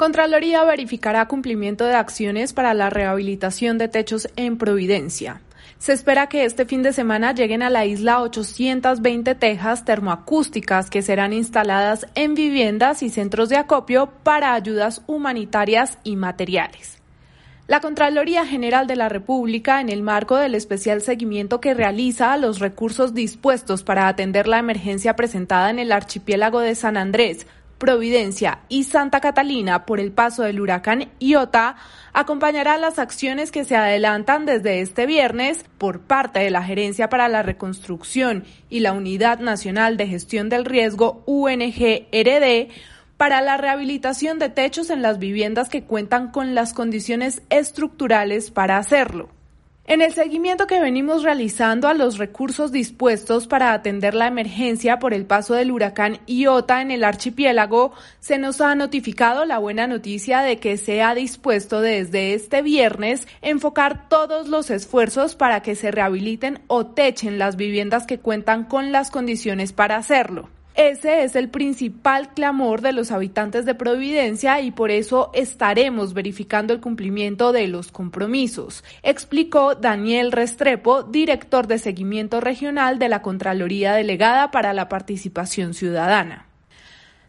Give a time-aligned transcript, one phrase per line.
[0.00, 5.42] Contraloría verificará cumplimiento de acciones para la rehabilitación de techos en Providencia.
[5.76, 11.02] Se espera que este fin de semana lleguen a la isla 820 tejas termoacústicas que
[11.02, 16.96] serán instaladas en viviendas y centros de acopio para ayudas humanitarias y materiales.
[17.66, 22.38] La Contraloría General de la República, en el marco del especial seguimiento que realiza a
[22.38, 27.46] los recursos dispuestos para atender la emergencia presentada en el archipiélago de San Andrés,
[27.80, 31.76] Providencia y Santa Catalina por el paso del huracán Iota,
[32.12, 37.26] acompañará las acciones que se adelantan desde este viernes por parte de la Gerencia para
[37.28, 42.68] la Reconstrucción y la Unidad Nacional de Gestión del Riesgo UNG-RD
[43.16, 48.76] para la rehabilitación de techos en las viviendas que cuentan con las condiciones estructurales para
[48.76, 49.39] hacerlo.
[49.86, 55.14] En el seguimiento que venimos realizando a los recursos dispuestos para atender la emergencia por
[55.14, 60.42] el paso del huracán Iota en el archipiélago, se nos ha notificado la buena noticia
[60.42, 65.90] de que se ha dispuesto desde este viernes enfocar todos los esfuerzos para que se
[65.90, 70.50] rehabiliten o techen las viviendas que cuentan con las condiciones para hacerlo.
[70.74, 76.72] Ese es el principal clamor de los habitantes de Providencia y por eso estaremos verificando
[76.72, 83.94] el cumplimiento de los compromisos, explicó Daniel Restrepo, director de seguimiento regional de la Contraloría
[83.94, 86.49] Delegada para la Participación Ciudadana.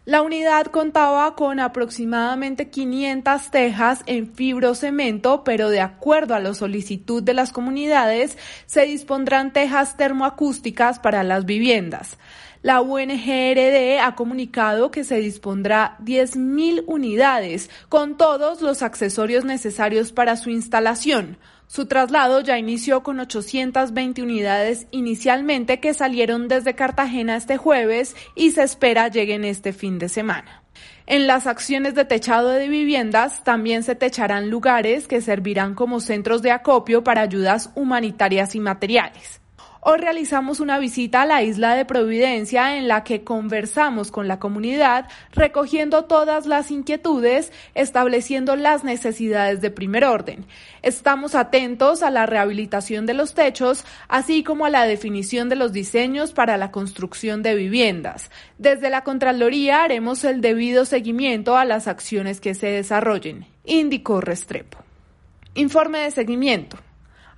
[0.03, 7.21] La unidad contaba con aproximadamente 500 tejas en fibrocemento, pero de acuerdo a la solicitud
[7.21, 8.35] de las comunidades,
[8.66, 12.17] se dispondrán tejas termoacústicas para las viviendas.
[12.63, 20.35] La UNGRD ha comunicado que se dispondrá 10.000 unidades con todos los accesorios necesarios para
[20.35, 21.38] su instalación.
[21.71, 28.51] Su traslado ya inició con 820 unidades inicialmente que salieron desde Cartagena este jueves y
[28.51, 30.63] se espera lleguen este fin de semana.
[31.07, 36.41] En las acciones de techado de viviendas también se techarán lugares que servirán como centros
[36.41, 39.41] de acopio para ayudas humanitarias y materiales.
[39.84, 44.38] Hoy realizamos una visita a la isla de Providencia en la que conversamos con la
[44.38, 50.46] comunidad, recogiendo todas las inquietudes, estableciendo las necesidades de primer orden.
[50.84, 55.74] Estamos atentos a la rehabilitación de los techos, así como a la definición de los
[55.74, 58.30] diseños para la construcción de viviendas.
[58.59, 64.78] Desde la Contraloría haremos el debido seguimiento a las acciones que se desarrollen, indicó Restrepo.
[65.56, 66.78] Informe de seguimiento.